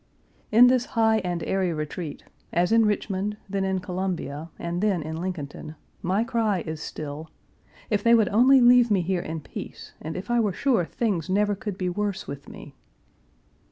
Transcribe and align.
In 0.51 0.65
this 0.65 0.85
high 0.97 1.19
and 1.19 1.43
airy 1.43 1.71
retreat, 1.71 2.23
as 2.51 2.71
in 2.71 2.87
Richmond, 2.87 3.37
then 3.47 3.63
in 3.63 3.77
Columbia, 3.77 4.49
and 4.57 4.81
then 4.81 5.03
in 5.03 5.15
Lincolnton, 5.17 5.75
my 6.01 6.23
cry 6.23 6.61
is 6.61 6.81
still: 6.81 7.29
If 7.91 8.01
they 8.01 8.15
would 8.15 8.29
only 8.29 8.61
leave 8.61 8.89
me 8.89 9.01
here 9.01 9.21
in 9.21 9.41
peace 9.41 9.93
and 10.01 10.17
if 10.17 10.31
I 10.31 10.39
were 10.39 10.53
sure 10.53 10.85
things 10.85 11.29
never 11.29 11.53
could 11.53 11.77
be 11.77 11.87
worse 11.87 12.25
with 12.27 12.49
me. 12.49 12.73